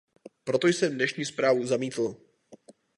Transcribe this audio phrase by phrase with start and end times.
[0.43, 2.15] Proto jsem dnešní zprávu zamítl.